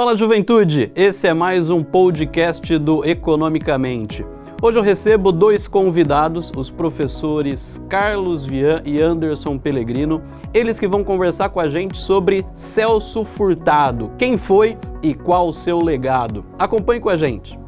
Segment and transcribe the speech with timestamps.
[0.00, 4.24] Fala juventude, esse é mais um podcast do Economicamente.
[4.62, 10.22] Hoje eu recebo dois convidados, os professores Carlos Vian e Anderson Pellegrino,
[10.54, 15.52] eles que vão conversar com a gente sobre Celso Furtado, quem foi e qual o
[15.52, 16.46] seu legado.
[16.58, 17.58] Acompanhe com a gente.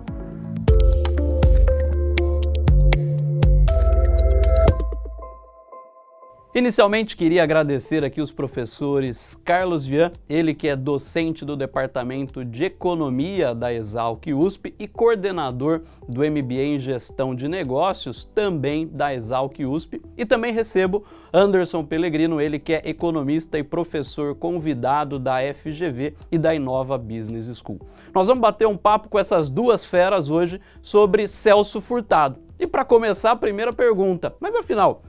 [6.54, 12.64] Inicialmente queria agradecer aqui os professores Carlos Vian, ele que é docente do Departamento de
[12.64, 19.64] Economia da Exalc USP e coordenador do MBA em Gestão de Negócios, também da Exalc
[19.64, 26.14] USP, e também recebo Anderson Pellegrino, ele que é economista e professor convidado da FGV
[26.30, 27.80] e da Inova Business School.
[28.14, 32.38] Nós vamos bater um papo com essas duas feras hoje sobre Celso Furtado.
[32.60, 35.02] E para começar, a primeira pergunta, mas afinal,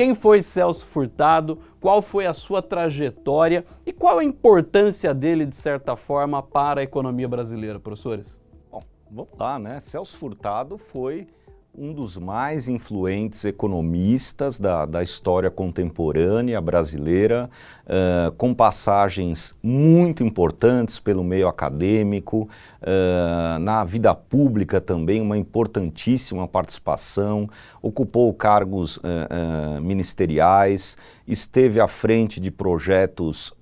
[0.00, 1.58] quem foi Celso Furtado?
[1.78, 6.82] Qual foi a sua trajetória e qual a importância dele, de certa forma, para a
[6.82, 8.38] economia brasileira, professores?
[8.72, 9.78] Bom, vamos lá, né?
[9.78, 11.28] Celso Furtado foi
[11.74, 17.48] um dos mais influentes economistas da, da história contemporânea brasileira,
[17.86, 22.48] uh, com passagens muito importantes pelo meio acadêmico,
[22.82, 27.48] uh, na vida pública também, uma importantíssima participação,
[27.80, 33.54] ocupou cargos uh, ministeriais, esteve à frente de projetos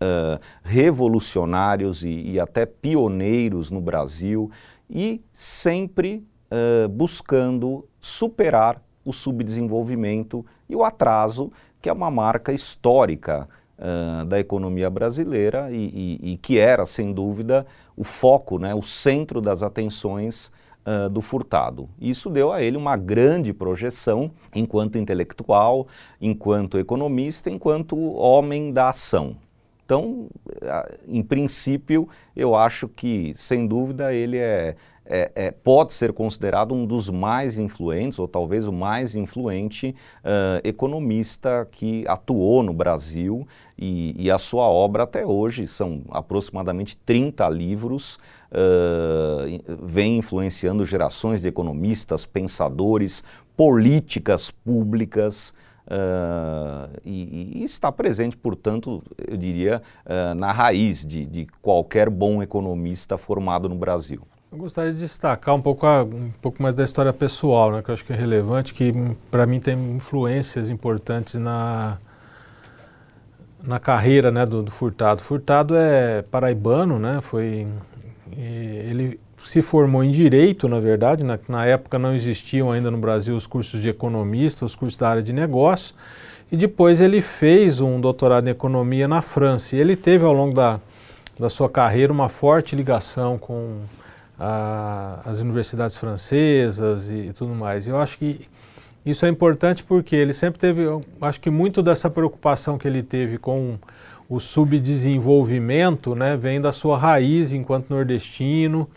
[0.62, 4.50] revolucionários e, e até pioneiros no Brasil
[4.88, 11.50] e sempre uh, buscando superar o subdesenvolvimento e o atraso,
[11.80, 17.12] que é uma marca histórica uh, da economia brasileira e, e, e, que era, sem
[17.12, 20.52] dúvida, o foco, né, o centro das atenções
[20.84, 21.88] uh, do Furtado.
[22.00, 25.86] Isso deu a ele uma grande projeção enquanto intelectual,
[26.20, 29.36] enquanto economista, enquanto homem da ação.
[29.88, 30.26] Então,
[31.06, 32.06] em princípio,
[32.36, 34.76] eu acho que, sem dúvida, ele é
[35.08, 40.60] é, é, pode ser considerado um dos mais influentes, ou talvez o mais influente uh,
[40.62, 43.48] economista que atuou no Brasil
[43.78, 48.18] e, e, a sua obra até hoje, são aproximadamente 30 livros,
[48.52, 53.24] uh, vem influenciando gerações de economistas, pensadores,
[53.56, 55.54] políticas públicas,
[55.90, 62.42] Uh, e, e, está presente, portanto, eu diria, uh, na raiz de, de, qualquer bom
[62.42, 64.20] economista formado no Brasil.
[64.50, 67.90] Eu gostaria de destacar um pouco, a, um pouco mais da história pessoal, né, que
[67.90, 68.90] eu acho que é relevante, que
[69.30, 71.98] para mim tem influências importantes na,
[73.62, 75.22] na carreira né, do, do, Furtado.
[75.22, 77.66] Furtado é paraibano, né, foi,
[78.34, 83.36] ele se formou em Direito, na verdade, na, na época não existiam ainda no Brasil
[83.36, 85.94] os cursos de economista, os cursos da área de negócio,
[86.50, 89.76] e depois ele fez um doutorado em Economia na França.
[89.76, 90.80] E ele teve ao longo da,
[91.38, 93.82] da sua carreira uma forte ligação com
[94.38, 97.88] a, as universidades francesas e tudo mais.
[97.88, 98.48] Eu acho que
[99.04, 100.82] isso é importante porque ele sempre teve,
[101.20, 103.78] acho que muito dessa preocupação que ele teve com
[104.28, 108.88] o subdesenvolvimento, né, vem da sua raiz enquanto nordestino.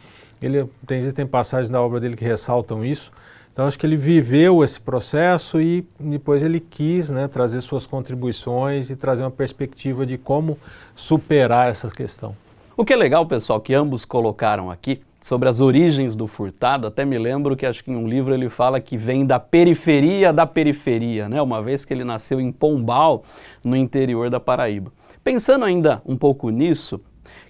[0.41, 3.12] Ele tem existem passagens da obra dele que ressaltam isso.
[3.53, 8.90] Então acho que ele viveu esse processo e depois ele quis né, trazer suas contribuições
[8.90, 10.58] e trazer uma perspectiva de como
[10.96, 12.35] superar essa questão.
[12.81, 17.06] O que é legal, pessoal, que ambos colocaram aqui sobre as origens do furtado, até
[17.06, 20.47] me lembro que acho que em um livro ele fala que vem da periferia da
[20.47, 21.40] periferia, né?
[21.44, 23.24] Uma vez que ele nasceu em Pombal,
[23.64, 24.91] no interior da Paraíba.
[25.24, 27.00] Pensando ainda um pouco nisso,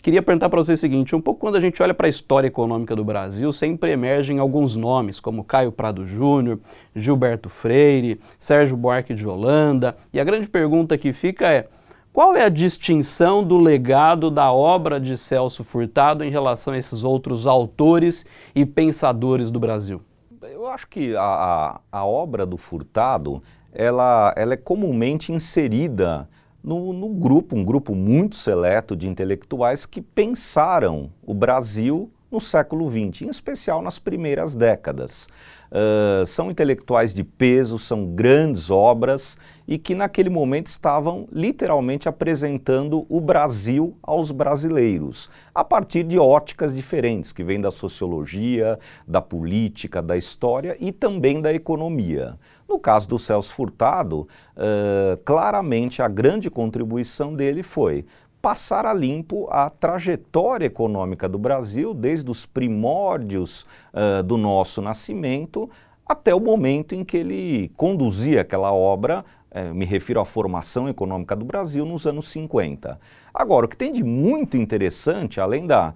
[0.02, 2.50] queria perguntar para você o seguinte: um pouco quando a gente olha para a história
[2.50, 6.59] econômica do Brasil, sempre emergem alguns nomes, como Caio Prado Júnior,
[6.94, 11.70] Gilberto Freire, Sérgio Buarque de Holanda, e a grande pergunta que fica é
[12.13, 17.03] qual é a distinção do legado da obra de Celso Furtado em relação a esses
[17.03, 20.02] outros autores e pensadores do Brasil?
[20.41, 23.41] Eu acho que a, a, obra do Furtado
[23.72, 26.28] ela, ela é comumente inserida
[26.61, 32.90] no, no, grupo, um grupo muito seleto de intelectuais que pensaram o Brasil no século
[32.90, 35.28] XX, em especial nas primeiras décadas.
[35.72, 43.06] Uh, são intelectuais de peso, são grandes obras e que naquele momento estavam literalmente apresentando
[43.08, 50.02] o Brasil aos brasileiros, a partir de óticas diferentes, que vêm da sociologia, da política,
[50.02, 52.38] da história e também da economia.
[52.68, 58.06] No caso do Celso Furtado, uh, claramente a grande contribuição dele foi
[58.41, 65.70] passar a limpo a trajetória econômica do Brasil, desde os primórdios uh, do nosso nascimento
[66.11, 71.35] até o momento em que ele conduzia aquela obra, uh, me refiro à formação econômica
[71.35, 72.99] do Brasil nos anos 50.
[73.34, 75.94] Agora, o que tem de muito interessante, além da,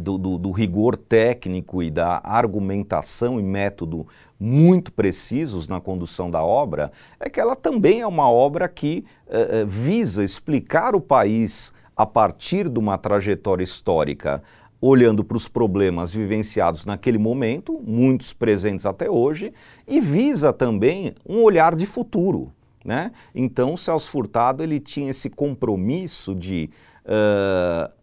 [0.00, 4.06] do, do, do rigor técnico e da argumentação e método
[4.42, 6.90] muito precisos na condução da obra,
[7.20, 12.68] é que ela também é uma obra que uh, visa explicar o país a partir
[12.68, 14.42] de uma trajetória histórica,
[14.80, 19.52] olhando para os problemas vivenciados naquele momento, muitos presentes até hoje,
[19.86, 22.50] e visa também um olhar de futuro.
[22.84, 23.12] Né?
[23.32, 26.68] Então, Celso Furtado ele tinha esse compromisso de
[27.04, 28.01] uh,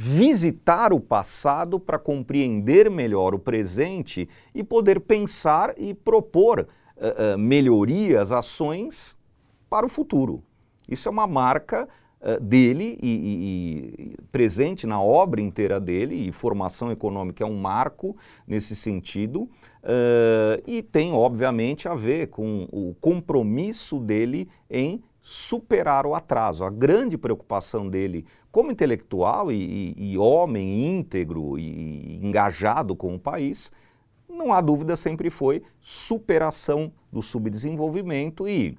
[0.00, 8.30] visitar o passado para compreender melhor o presente e poder pensar e propor uh, melhorias,
[8.30, 9.18] ações
[9.68, 10.40] para o futuro.
[10.88, 11.88] Isso é uma marca
[12.20, 17.58] uh, dele e, e, e, presente na obra inteira dele, e formação econômica é um
[17.58, 18.16] marco
[18.46, 19.50] nesse sentido,
[20.66, 26.64] e tem, obviamente, a ver com o compromisso dele em superar o atraso.
[26.64, 33.18] A grande preocupação dele como intelectual e, e, e homem íntegro e engajado com o
[33.18, 33.70] país,
[34.26, 38.78] não há dúvida, sempre foi superação do subdesenvolvimento e,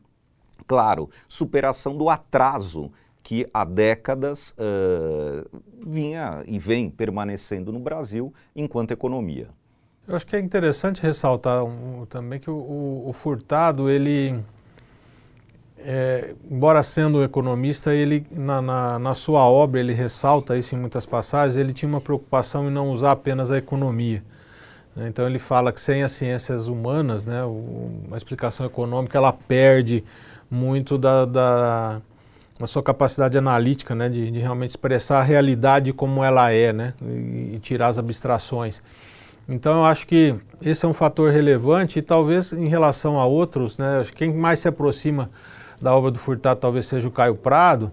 [0.66, 2.92] claro, superação do atraso
[3.22, 9.50] que há décadas uh, vinha e vem permanecendo no Brasil enquanto economia.
[10.07, 14.44] Eu acho que é interessante ressaltar um, também que o, o, o Furtado, ele
[15.81, 21.06] é, embora sendo economista, ele na, na, na, sua obra ele ressalta isso em muitas
[21.06, 21.56] passagens.
[21.56, 24.24] Ele tinha uma preocupação em não usar apenas a economia.
[24.96, 25.08] Né?
[25.08, 30.04] Então ele fala que sem as ciências humanas, né, uma explicação econômica ela perde
[30.52, 32.02] muito da, da,
[32.60, 36.94] da sua capacidade analítica, né, de, de, realmente expressar a realidade como ela é, né,
[37.02, 38.81] e, e tirar as abstrações.
[39.48, 43.78] Então eu acho que esse é um fator relevante e talvez em relação a outros,
[43.78, 45.30] né, quem mais se aproxima
[45.81, 47.92] da obra do Furtado talvez seja o Caio Prado,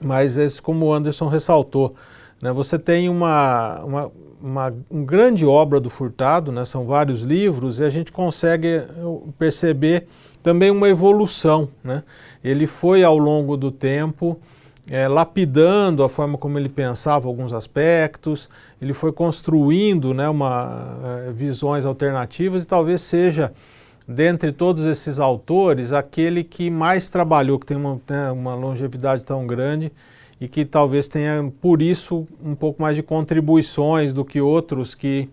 [0.00, 1.94] mas esse, como o Anderson ressaltou,
[2.40, 4.10] né, você tem uma, uma,
[4.42, 8.82] uma, uma grande obra do Furtado, né, são vários livros, e a gente consegue
[9.38, 10.06] perceber
[10.42, 11.68] também uma evolução.
[11.84, 12.02] Né?
[12.42, 14.38] Ele foi ao longo do tempo
[14.90, 18.48] é, lapidando a forma como ele pensava alguns aspectos,
[18.80, 23.52] ele foi construindo né, uma, é, visões alternativas e talvez seja
[24.06, 29.46] dentre todos esses autores, aquele que mais trabalhou, que tem uma, né, uma, longevidade tão
[29.46, 29.92] grande
[30.40, 35.28] e que talvez tenha, por isso, um pouco mais de contribuições do que outros que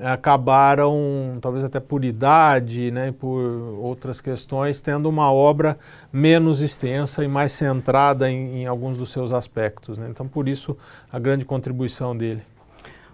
[0.00, 3.42] acabaram, talvez até por idade, né, por
[3.80, 5.78] outras questões, tendo uma obra
[6.12, 9.98] menos extensa e mais centrada em, em alguns dos seus aspectos.
[9.98, 10.08] Né?
[10.08, 10.76] Então, por isso,
[11.12, 12.42] a grande contribuição dele.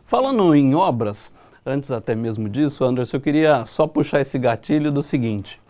[0.05, 1.33] Falando em obras,
[1.65, 5.61] antes até mesmo disso, Anderson, eu queria só puxar esse gatilho do seguinte.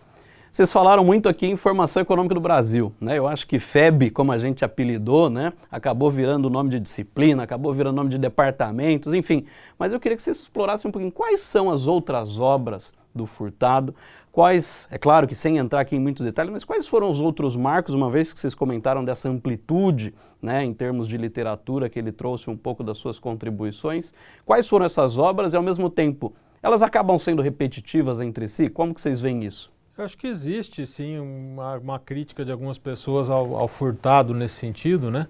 [0.51, 3.17] Vocês falaram muito aqui em formação econômica do Brasil, né?
[3.17, 7.43] Eu acho que FEB, como a gente apelidou, né, acabou virando o nome de disciplina,
[7.43, 9.45] acabou virando nome de departamentos, enfim.
[9.77, 13.93] Mas eu queria que vocês explorassem um pouquinho quais são as outras obras do Furtado,
[14.35, 17.55] quais, é claro que sem entrar aqui em muitos detalhes, mas quais foram os outros
[17.55, 22.11] marcos, uma vez que vocês comentaram dessa amplitude, né, em termos de literatura que ele
[22.11, 24.13] trouxe um pouco das suas contribuições,
[24.45, 28.67] quais foram essas obras e ao mesmo tempo, elas acabam sendo repetitivas entre si?
[28.67, 29.71] Como que vocês veem isso?
[29.97, 34.55] Eu acho que existe sim uma, uma crítica de algumas pessoas ao, ao, Furtado nesse
[34.55, 35.27] sentido, né?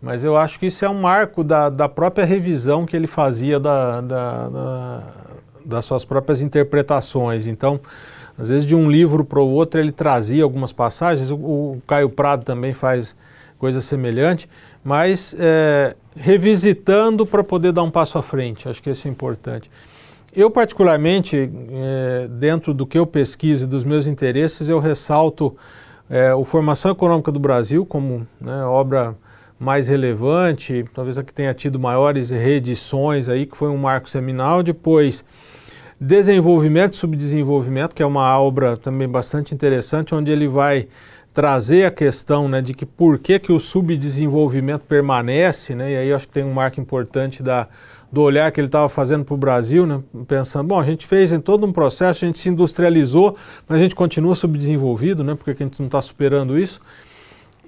[0.00, 3.60] Mas eu acho que isso é um marco da, da própria revisão que ele fazia
[3.60, 5.02] da, da, da,
[5.62, 7.46] das suas próprias interpretações.
[7.46, 7.78] Então,
[8.38, 11.30] às vezes de um livro para o outro ele trazia algumas passagens.
[11.30, 13.16] O, o, Caio Prado também faz
[13.58, 14.48] coisa semelhante,
[14.84, 18.68] mas é, revisitando para poder dar um passo à frente.
[18.68, 19.70] Acho que isso é importante.
[20.34, 25.56] Eu, particularmente, é, dentro do que eu pesquiso e dos meus interesses, eu ressalto
[26.10, 29.16] é, o Formação Econômica do Brasil como né, obra
[29.58, 34.62] mais relevante, talvez a que tenha tido maiores reedições aí, que foi um marco seminal.
[34.62, 35.24] Depois,
[35.98, 40.88] Desenvolvimento e Subdesenvolvimento, que é uma obra também bastante interessante, onde ele vai
[41.32, 46.12] trazer a questão né, de que por que, que o subdesenvolvimento permanece, né, e aí
[46.12, 47.68] acho que tem um marco importante da,
[48.10, 51.32] do olhar que ele estava fazendo para o Brasil, né, pensando, bom, a gente fez
[51.32, 53.36] em todo um processo, a gente se industrializou,
[53.68, 56.80] mas a gente continua subdesenvolvido, né, porque a gente não está superando isso.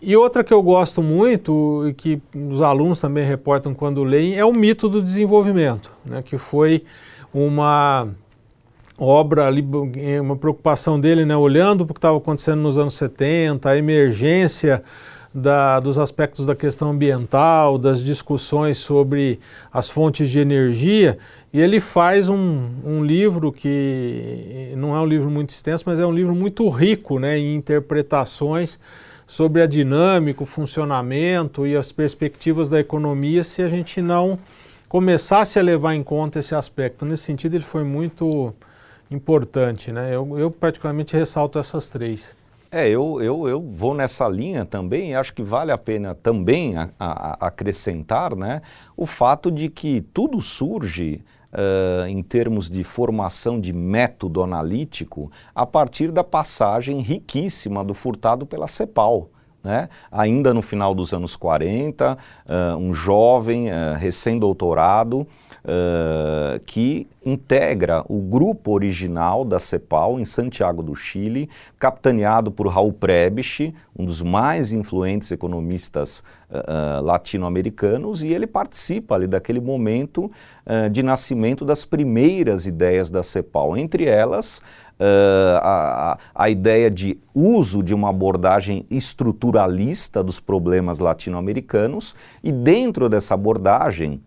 [0.01, 4.45] E outra que eu gosto muito e que os alunos também reportam quando leem é
[4.47, 6.85] o mito do desenvolvimento, né, que foi
[7.33, 8.09] uma
[8.99, 9.49] obra
[10.21, 14.83] uma preocupação dele, né, olhando para o que estava acontecendo nos anos 70, a emergência
[15.33, 19.39] da, dos aspectos da questão ambiental, das discussões sobre
[19.73, 21.19] as fontes de energia,
[21.53, 26.07] e ele faz um, um livro que não é um livro muito extenso, mas é
[26.07, 28.79] um livro muito rico né, em interpretações
[29.27, 34.39] sobre a dinâmica, o funcionamento e as perspectivas da economia se a gente não
[34.89, 37.05] começasse a levar em conta esse aspecto.
[37.05, 38.55] Nesse sentido, ele foi muito
[39.11, 40.15] importante, né?
[40.15, 42.37] Eu, eu particularmente ressalto essas três.
[42.71, 46.91] É, eu, eu, eu vou nessa linha também, acho que vale a pena também a,
[47.01, 48.61] a, acrescentar né,
[48.95, 55.65] o fato de que tudo surge uh, em termos de formação de método analítico a
[55.65, 59.31] partir da passagem riquíssima do Furtado pela CEPAL.
[59.63, 59.89] Né?
[60.11, 68.21] Ainda no final dos anos 40, uh, um jovem uh, recém-doutorado uh, que integra o
[68.21, 74.73] grupo original da CEPAL em Santiago do Chile, capitaneado por Raul Prebisch, um dos mais
[74.73, 76.23] influentes economistas
[77.03, 80.31] latino-americanos, e ele participa ali daquele momento
[80.91, 84.63] de nascimento das primeiras ideias da CEPAL, entre elas
[85.01, 93.09] Uh, a, a, ideia de uso de uma abordagem estruturalista dos problemas latino-americanos e dentro
[93.09, 94.21] dessa abordagem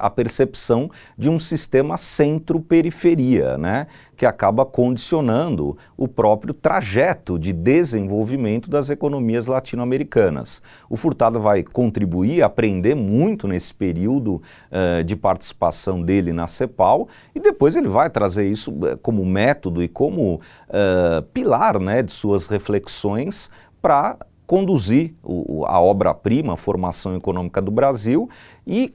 [0.00, 8.70] a percepção de um sistema centro-periferia, né, que acaba condicionando o próprio trajeto de desenvolvimento
[8.70, 10.62] das economias latino-americanas.
[10.88, 17.40] O Furtado vai contribuir, aprender muito nesse período uh, de participação dele na CEPAL e
[17.40, 23.50] depois ele vai trazer isso como método e como uh, pilar né, de suas reflexões
[23.82, 28.30] para conduzir o, a obra-prima, a formação econômica do Brasil
[28.66, 28.94] e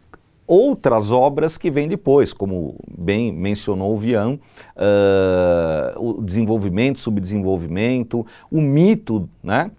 [0.51, 4.37] outras obras que vêm depois, como bem mencionou o Vian,
[4.75, 9.71] uh, o desenvolvimento, subdesenvolvimento, o mito, né?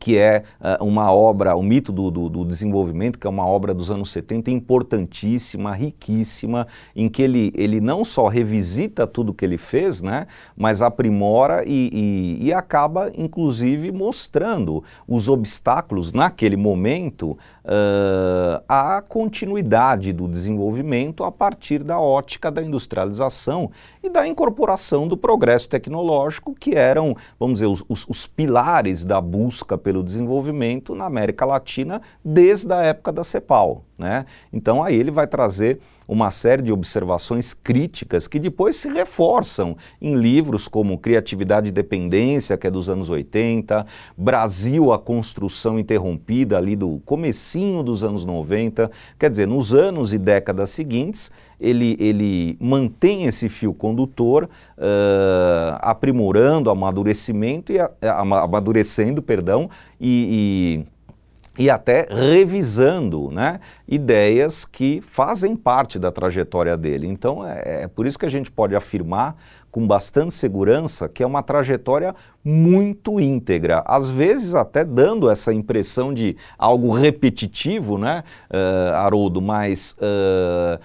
[0.00, 3.74] que é uh, uma obra, o mito do, do, do, desenvolvimento, que é uma obra
[3.74, 6.66] dos anos 70 importantíssima, riquíssima,
[6.96, 10.26] em que ele, ele não só revisita tudo que ele fez, né,
[10.56, 20.12] mas aprimora e, e, e acaba, inclusive, mostrando os obstáculos naquele momento uh, à continuidade
[20.12, 23.70] do desenvolvimento a partir da ótica da industrialização
[24.02, 29.20] e da incorporação do progresso tecnológico, que eram, vamos dizer, os, os, os pilares da
[29.20, 33.84] busca pelo desenvolvimento na América Latina desde a época da CEPAL.
[33.98, 34.24] Né?
[34.52, 35.78] Então aí ele vai trazer
[36.10, 42.58] uma série de observações críticas que depois se reforçam em livros como Criatividade e Dependência,
[42.58, 43.86] que é dos anos 80,
[44.18, 48.90] Brasil, a Construção Interrompida, ali do comecinho dos anos 90.
[49.16, 56.70] Quer dizer, nos anos e décadas seguintes, ele, ele mantém esse fio condutor, uh, aprimorando,
[56.70, 60.99] amadurecimento e, uh, amadurecendo, perdão, e, e
[61.60, 67.06] e até revisando né, ideias que fazem parte da trajetória dele.
[67.06, 69.36] Então é, é, por isso que a gente pode afirmar
[69.70, 76.14] com bastante segurança que é uma trajetória muito íntegra, às vezes até dando essa impressão
[76.14, 80.80] de algo repetitivo, né, uh, Haroldo, mas uh,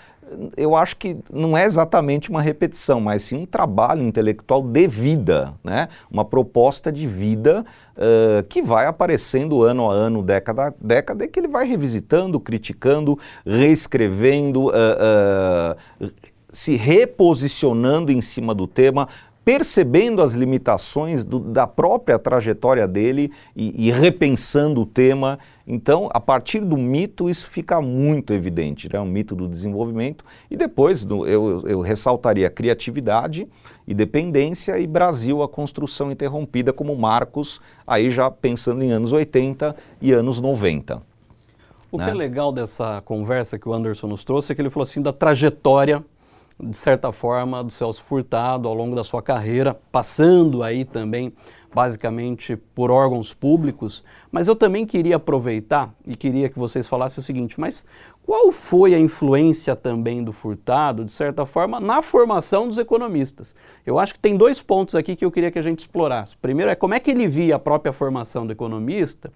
[0.58, 5.54] eu acho que não é exatamente uma repetição, mas sim um trabalho intelectual de vida,
[5.64, 5.88] né?
[6.10, 7.66] uma proposta de vida
[7.96, 12.40] uh, que vai aparecendo ano a ano, década a década, e que ele vai revisitando,
[12.40, 16.12] criticando, reescrevendo, uh, uh,
[16.50, 19.08] se reposicionando em cima do tema,
[19.46, 25.38] percebendo as limitações do, da própria trajetória dele e, e, repensando o tema.
[25.68, 29.00] Então, a partir do mito, isso fica muito evidente, né?
[29.00, 30.26] o mito do desenvolvimento.
[30.50, 33.46] E depois do, eu, eu ressaltaria criatividade
[33.88, 39.76] e dependência e Brasil, a construção interrompida como marcos, aí já pensando em anos 80
[40.02, 41.04] e anos 90.
[41.92, 42.06] O né?
[42.06, 45.04] que é legal dessa conversa que o Anderson nos trouxe é que ele falou assim
[45.04, 46.04] da trajetória
[46.60, 51.34] de certa forma, do Celso Furtado ao longo da sua carreira, passando aí também
[51.74, 57.24] basicamente por órgãos públicos, mas eu também queria aproveitar e queria que vocês falassem o
[57.24, 57.86] seguinte, mas
[58.26, 63.54] qual foi a influência também do Furtado, de certa forma, na formação dos economistas?
[63.86, 66.38] Eu acho que tem dois pontos aqui que eu queria que a gente explorasse.
[66.38, 69.32] Primeiro é como é que ele via a própria formação do economista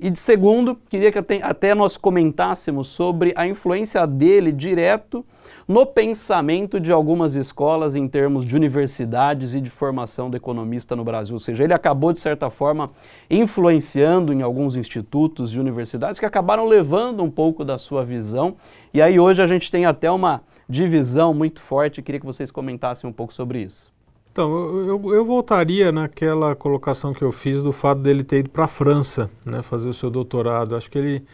[0.00, 5.26] e de segundo, queria que até nós comentássemos sobre a influência dele direto
[5.66, 11.02] no pensamento de algumas escolas em termos de universidades e de formação do economista no
[11.02, 11.34] Brasil.
[11.34, 12.92] Ou seja, ele acabou, de certa forma,
[13.28, 18.54] influenciando em alguns institutos e universidades que acabaram levando um pouco da sua visão.
[18.94, 22.02] E aí hoje a gente tem até uma divisão muito forte.
[22.02, 23.97] Queria que vocês comentassem um pouco sobre isso.
[24.38, 24.52] Então,
[24.86, 28.68] eu, eu, voltaria naquela colocação que eu fiz do fato dele ter ido para a
[28.68, 30.76] França, né, fazer o seu doutorado.
[30.76, 31.24] Acho que ele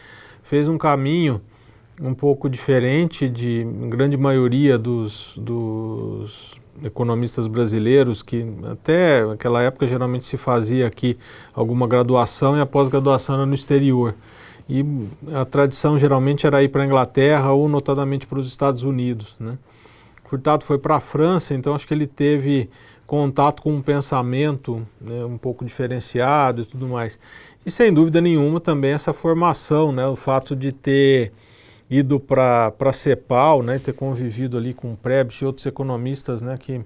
[0.41, 1.39] fez um caminho
[2.01, 10.25] um pouco diferente de grande maioria dos, dos economistas brasileiros, que até aquela época geralmente
[10.25, 11.15] se fazia aqui
[11.53, 14.15] alguma graduação e a pós-graduação era no exterior.
[14.67, 14.83] E
[15.31, 19.35] a tradição geralmente era ir para a Inglaterra ou notadamente para os Estados Unidos.
[19.39, 19.59] Né?
[20.27, 22.67] Furtado foi para a França, então acho que ele teve
[23.05, 27.19] contato com um pensamento né, um pouco diferenciado e tudo mais.
[27.65, 31.31] E sem dúvida nenhuma também essa formação, né, o fato de ter
[31.89, 36.57] ido para a CEPAL, né, ter convivido ali com o Prebisch e outros economistas né,
[36.57, 36.83] que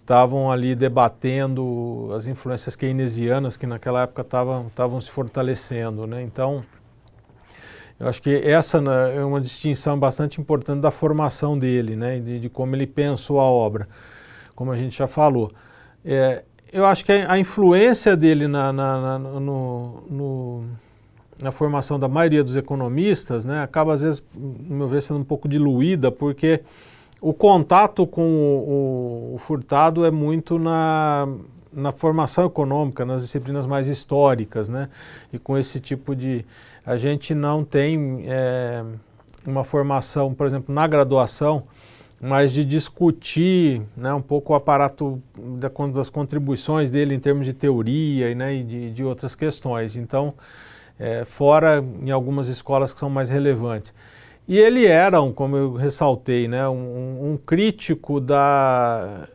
[0.00, 6.06] estavam ali debatendo as influências keynesianas que naquela época estavam se fortalecendo.
[6.06, 6.22] Né?
[6.22, 6.64] Então,
[8.00, 12.40] eu acho que essa né, é uma distinção bastante importante da formação dele, né, de,
[12.40, 13.86] de como ele pensou a obra,
[14.58, 15.52] como a gente já falou.
[16.04, 20.64] É, eu acho que a, influência dele na, na, na no, no
[21.40, 25.24] na formação da maioria dos economistas, né, acaba às vezes, no meu ver, sendo um
[25.24, 26.60] pouco diluída, porque
[27.20, 31.28] o contato com o, o, o Furtado é muito na,
[31.72, 34.88] na formação econômica, nas disciplinas mais históricas, né,
[35.32, 36.44] e com esse tipo de...
[36.84, 38.82] A gente não tem é,
[39.46, 41.62] uma formação, por exemplo, na graduação,
[42.20, 45.22] mas de discutir né, um pouco o aparato
[45.92, 49.96] das contribuições dele em termos de teoria né, e de, de outras questões.
[49.96, 50.34] Então,
[50.98, 53.94] é, fora em algumas escolas que são mais relevantes.
[54.48, 59.28] E ele era, um, como eu ressaltei, né, um, um crítico da,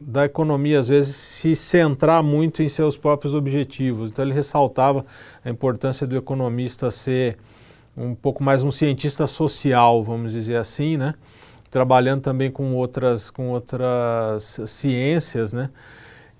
[0.00, 4.10] da economia, às vezes, se centrar muito em seus próprios objetivos.
[4.10, 5.04] Então, ele ressaltava
[5.44, 7.36] a importância do economista ser
[7.94, 11.14] um pouco mais um cientista social, vamos dizer assim, né?
[11.70, 15.70] Trabalhando também com outras, com outras ciências, né?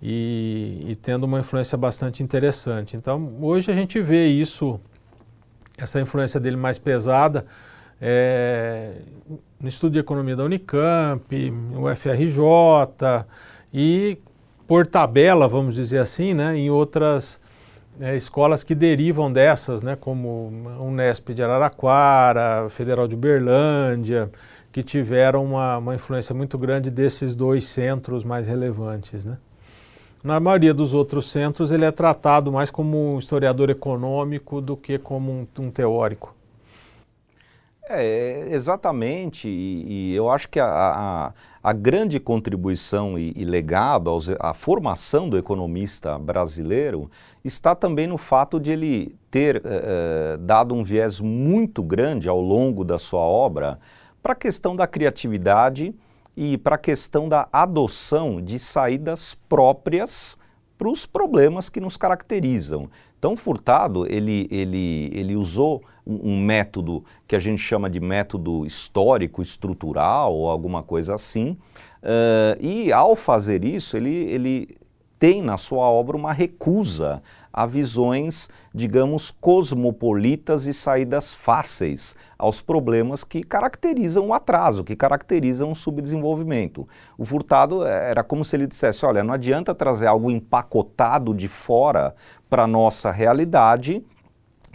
[0.03, 2.97] e, e, tendo uma influência bastante interessante.
[2.97, 4.81] Então, hoje a gente vê isso,
[5.77, 7.45] essa influência dele mais pesada,
[8.01, 8.93] é,
[9.61, 13.27] no estudo de economia da Unicamp, o FRJ
[13.75, 14.19] e
[14.67, 17.41] por tabela, vamos dizer assim, né, em outras
[18.01, 24.31] é, escolas que derivam dessas, né, como a Unesp de Araraquara, Federal de Uberlândia,
[24.79, 29.25] que tiveram uma, uma influência muito grande desses dois centros mais relevantes.
[29.25, 29.37] Né?
[30.23, 34.97] Na maioria dos outros centros, ele é tratado mais como um historiador econômico do que
[34.97, 36.33] como um, um teórico.
[37.91, 44.11] É, exatamente, e, e, eu acho que a, a, a grande contribuição e, e legado
[44.11, 47.11] aos, à formação do economista brasileiro
[47.43, 52.85] está também no fato de ele ter eh, dado um viés muito grande ao longo
[52.85, 53.79] da sua obra
[54.29, 55.95] para a questão da criatividade
[56.37, 60.37] e para a questão da adoção de saídas próprias
[60.77, 62.91] para os problemas que nos caracterizam.
[63.19, 68.67] Então, Furtado, ele, ele, ele usou um, um, método que a gente chama de método
[68.67, 71.57] histórico, estrutural ou alguma coisa assim,
[72.03, 74.69] uh, e ao fazer isso, ele, ele
[75.19, 83.25] tem na sua obra uma recusa a visões, digamos, cosmopolitas e saídas fáceis aos problemas
[83.25, 86.87] que caracterizam o atraso, que caracterizam o subdesenvolvimento.
[87.17, 91.49] O Furtado eh, era como se ele dissesse: olha, não adianta trazer algo empacotado de
[91.49, 92.15] fora
[92.49, 94.05] para a nossa realidade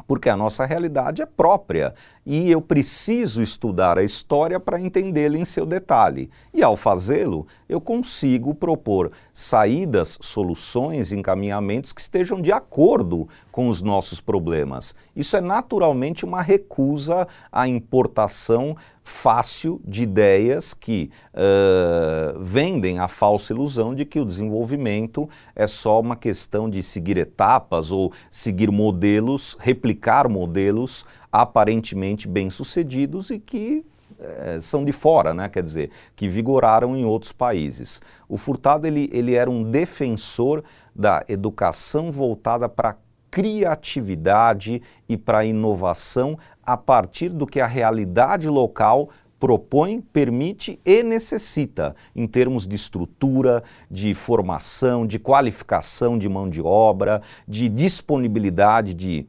[0.07, 1.93] porque a nossa realidade é própria
[2.25, 6.29] e eu preciso estudar a história para entendê-la em seu detalhe.
[6.53, 13.81] E ao fazê-lo, eu consigo propor saídas, soluções, encaminhamentos que estejam de acordo com os
[13.81, 14.95] nossos problemas.
[15.15, 23.51] Isso é naturalmente uma recusa à importação fácil de ideias que uh, vendem a falsa
[23.51, 29.57] ilusão de que o desenvolvimento é só uma questão de seguir etapas ou seguir modelos,
[29.59, 33.85] replicar modelos aparentemente bem-sucedidos e que
[34.19, 35.49] eh, são de fora, né?
[35.49, 38.01] quer dizer, que vigoraram em outros países.
[38.29, 40.63] O Furtado ele, ele era um defensor
[40.95, 42.95] da educação voltada para
[43.33, 51.93] criatividade e para inovação a partir do que a realidade local propõe, permite e necessita
[52.15, 59.27] em termos de estrutura, de formação, de qualificação de mão de obra, de disponibilidade de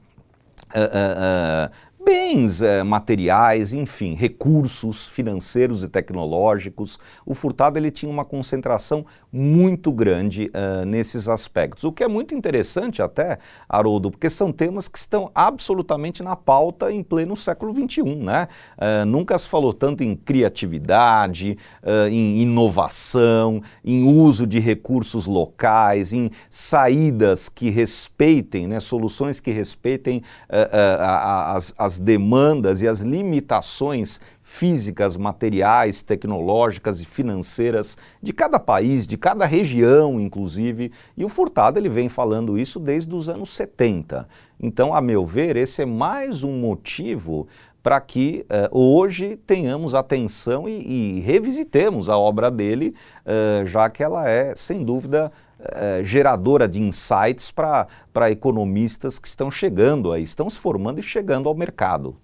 [0.73, 6.99] uh, uh, uh, bens eh, materiais, enfim, recursos financeiros e tecnológicos.
[7.25, 12.37] O Furtado ele tinha uma concentração muito grande uh, nesses aspectos, o que é muito
[12.37, 13.38] interessante até,
[13.69, 18.47] Haroldo, porque são temas que estão absolutamente na pauta em pleno século XXI, né?
[18.79, 26.12] Uh, nunca se falou tanto em criatividade, uh, em inovação, em uso de recursos locais,
[26.12, 34.20] em saídas que respeitem, né, soluções que respeitem as, as as demandas e as limitações
[34.42, 40.90] físicas, materiais, tecnológicas e financeiras de cada país, de cada região, inclusive.
[41.16, 44.26] E o Furtado ele vem falando isso desde os anos 70.
[44.61, 47.46] Então, a meu ver, esse é mais um motivo
[47.80, 52.94] para que uh, hoje tenhamos atenção e, e, revisitemos a obra dele,
[53.26, 55.30] uh, já que ela é, sem dúvida,
[55.64, 61.48] uh, geradora de insights para economistas que estão chegando aí, estão se formando e chegando
[61.48, 62.16] ao mercado.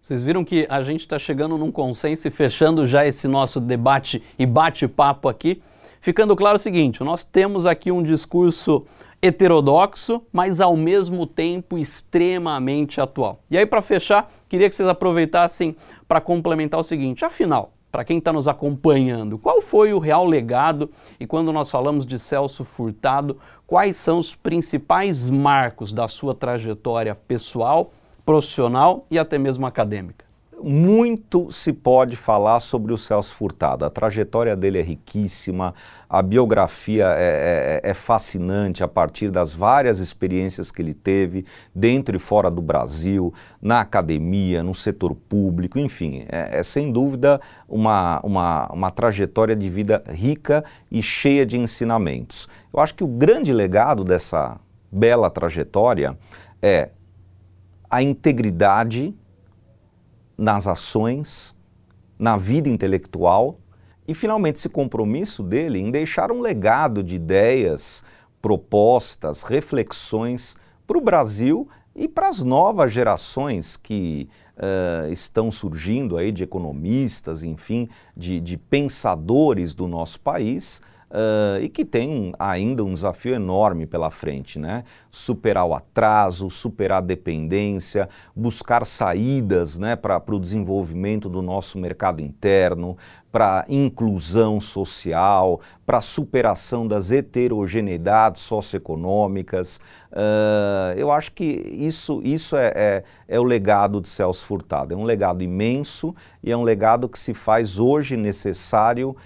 [0.00, 4.20] Vocês viram que a gente está chegando num consenso e fechando já esse nosso debate
[4.36, 5.62] e bate-papo aqui,
[6.00, 8.84] ficando claro o seguinte: nós temos aqui um discurso
[9.22, 13.44] heterodoxo, mas ao mesmo tempo extremamente atual.
[13.48, 15.76] E aí, para fechar, queria que vocês aproveitassem
[16.08, 20.90] para complementar o seguinte: afinal, para quem está nos acompanhando, qual foi o real legado
[21.20, 27.14] e quando nós falamos de Celso Furtado, quais são os principais marcos da sua trajetória
[27.14, 27.92] pessoal,
[28.24, 30.31] profissional e até mesmo acadêmica?
[30.62, 33.84] Muito se pode falar sobre o Celso Furtado.
[33.84, 35.74] A trajetória dele é riquíssima,
[36.08, 41.44] a biografia é, é, é, fascinante a partir das várias experiências que ele teve
[41.74, 47.40] dentro e fora do Brasil, na academia, no setor público, enfim, é, é sem dúvida
[47.68, 52.48] uma, uma, uma trajetória de vida rica e cheia de ensinamentos.
[52.72, 56.16] Eu acho que o grande legado dessa bela trajetória
[56.60, 56.90] é
[57.90, 59.14] a integridade
[60.36, 61.54] nas ações,
[62.18, 63.58] na vida intelectual
[64.06, 68.02] e, finalmente, esse compromisso dele em deixar um legado de ideias,
[68.40, 76.32] propostas, reflexões para o Brasil e para as novas gerações que uh, estão surgindo aí
[76.32, 80.82] de economistas, enfim, de, de pensadores do nosso país,
[81.12, 84.84] uh, e que tem ainda um desafio enorme pela frente, né?
[85.10, 92.20] Superar o atraso, superar a dependência, buscar saídas né, para o desenvolvimento do nosso mercado
[92.20, 92.96] interno,
[93.30, 99.80] para inclusão social, para superação das heterogeneidades socioeconômicas.
[100.10, 104.92] Uh, eu acho que isso, isso é, é, é, o legado de Celso Furtado.
[104.92, 109.16] É um legado imenso e é um legado que se faz hoje necessário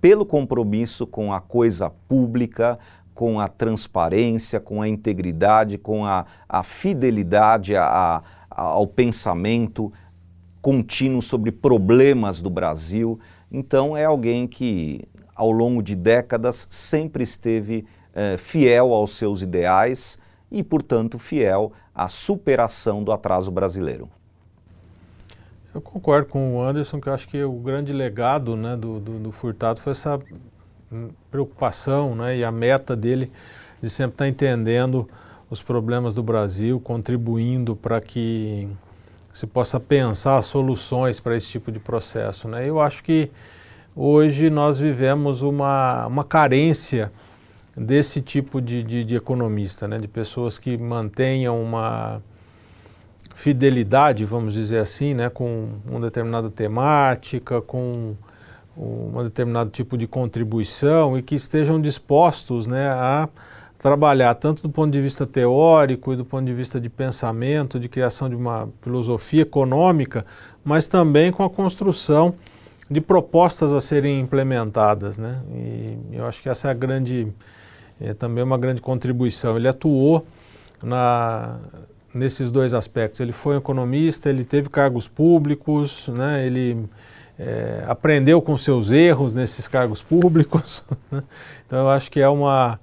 [0.00, 2.78] pelo compromisso com a coisa pública,
[3.14, 9.92] com a transparência, com a integridade, com a, a fidelidade a, a, ao pensamento
[10.62, 13.18] contínuo sobre problemas do Brasil.
[13.50, 15.00] Então, é alguém que,
[15.34, 17.84] ao longo de décadas, sempre esteve
[18.14, 20.18] eh, fiel aos seus ideais
[20.50, 24.08] e, portanto, fiel à superação do atraso brasileiro.
[25.72, 29.18] Eu concordo com o Anderson que eu acho que o grande legado né, do, do,
[29.20, 30.18] do, Furtado foi essa
[31.30, 33.30] preocupação né, e a meta dele
[33.80, 35.08] de sempre estar entendendo
[35.48, 38.68] os problemas do Brasil, contribuindo para que
[39.32, 42.48] se possa pensar soluções para esse tipo de processo.
[42.48, 42.64] Né?
[42.66, 43.30] Eu acho que
[43.94, 47.12] hoje nós vivemos uma, uma carência
[47.76, 49.98] desse tipo de, de, de economista, né?
[49.98, 52.20] de pessoas que mantenham uma
[53.40, 58.14] fidelidade, vamos dizer assim, né, com uma determinada temática, com
[58.76, 63.30] um determinado tipo de contribuição e que estejam dispostos né, a
[63.78, 67.88] trabalhar tanto do ponto de vista teórico e do ponto de vista de pensamento, de
[67.88, 70.26] criação de uma filosofia econômica,
[70.62, 72.34] mas também com a construção
[72.90, 75.16] de propostas a serem implementadas.
[75.16, 75.40] Né?
[75.54, 77.32] E eu acho que essa é a grande,
[77.98, 79.56] é também uma grande contribuição.
[79.56, 80.26] Ele atuou
[80.82, 81.58] na,
[82.14, 83.20] nesses dois aspectos.
[83.20, 86.46] Ele foi economista, ele teve cargos públicos, né?
[86.46, 86.84] ele
[87.38, 90.84] é, aprendeu com seus erros nesses cargos públicos.
[91.10, 91.22] Né?
[91.66, 92.78] Então eu acho que é uma,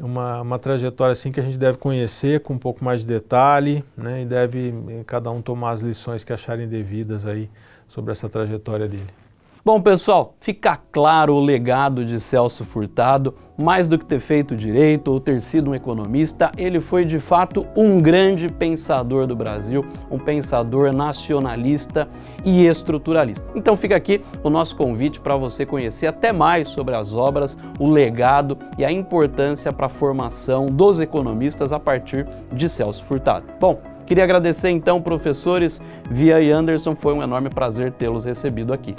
[0.00, 3.84] uma, uma trajetória assim que a gente deve conhecer com um pouco mais de detalhe,
[3.96, 4.22] né?
[4.22, 7.48] E deve eh, cada um tomar as lições que acharem devidas aí
[7.88, 9.23] sobre essa trajetória dele.
[9.66, 13.34] Bom, pessoal, fica claro o legado de Celso Furtado.
[13.56, 17.66] Mais do que ter feito direito ou ter sido um economista, ele foi de fato
[17.74, 22.06] um grande pensador do Brasil, um pensador nacionalista
[22.44, 23.42] e estruturalista.
[23.54, 27.88] Então fica aqui o nosso convite para você conhecer até mais sobre as obras, o
[27.88, 33.46] legado e a importância para a formação dos economistas a partir de Celso Furtado.
[33.58, 38.94] Bom, queria agradecer então, professores Via e Anderson, foi um enorme prazer tê-los recebido aqui.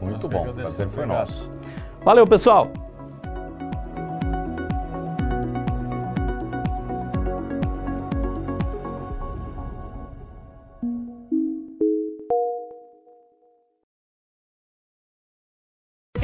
[0.00, 1.50] Muito bom, o prazer foi nosso.
[2.04, 2.70] Valeu, pessoal!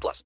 [0.00, 0.24] 18 plus.